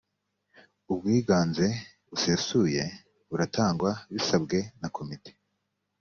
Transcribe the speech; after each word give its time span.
ubwiganze 0.93 1.65
busesuye 2.09 2.83
buratangwa 3.29 3.91
bisabwe 4.13 4.57
na 4.79 4.87
komite 4.95 5.31